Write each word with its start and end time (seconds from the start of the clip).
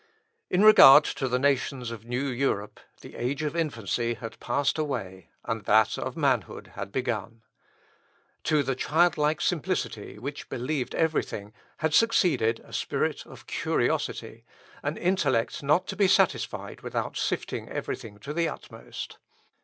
In 0.49 0.63
regard 0.63 1.03
to 1.03 1.27
the 1.27 1.37
nations 1.37 1.91
of 1.91 2.05
new 2.05 2.25
Europe, 2.25 2.79
the 3.01 3.15
age 3.17 3.43
of 3.43 3.55
infancy 3.55 4.15
had 4.15 4.39
passed 4.39 4.79
away, 4.79 5.29
and 5.45 5.63
that 5.65 5.95
of 5.95 6.17
manhood 6.17 6.71
had 6.73 6.91
begun. 6.91 7.43
To 8.45 8.63
the 8.63 8.73
childlike 8.73 9.41
simplicity, 9.41 10.17
which 10.17 10.49
believed 10.49 10.95
everything, 10.95 11.53
had 11.77 11.93
succeeded 11.93 12.61
a 12.61 12.73
spirit 12.73 13.27
of 13.27 13.45
curiosity, 13.45 14.43
an 14.81 14.97
intellect 14.97 15.61
not 15.61 15.85
to 15.89 15.95
be 15.95 16.07
satisfied 16.07 16.81
without 16.81 17.15
sifting 17.15 17.69
everything 17.69 18.17
to 18.21 18.33
the 18.33 18.49
utmost. 18.49 19.19